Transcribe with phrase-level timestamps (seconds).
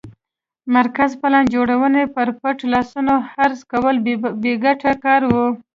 [0.75, 3.95] مرکزي پلان جوړونه پر پټ لاسونو عوض کول
[4.43, 5.33] بې ګټه کار و